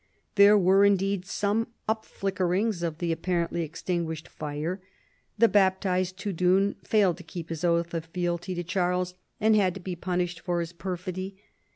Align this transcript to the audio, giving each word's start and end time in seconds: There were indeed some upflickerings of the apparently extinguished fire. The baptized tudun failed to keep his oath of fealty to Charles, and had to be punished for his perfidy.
There 0.33 0.57
were 0.57 0.83
indeed 0.83 1.27
some 1.27 1.67
upflickerings 1.87 2.81
of 2.81 2.97
the 2.97 3.11
apparently 3.11 3.61
extinguished 3.61 4.27
fire. 4.27 4.81
The 5.37 5.47
baptized 5.47 6.17
tudun 6.17 6.77
failed 6.83 7.17
to 7.17 7.23
keep 7.23 7.49
his 7.49 7.63
oath 7.63 7.93
of 7.93 8.05
fealty 8.05 8.55
to 8.55 8.63
Charles, 8.63 9.13
and 9.39 9.55
had 9.55 9.75
to 9.75 9.79
be 9.79 9.95
punished 9.95 10.39
for 10.39 10.59
his 10.59 10.73
perfidy. 10.73 11.37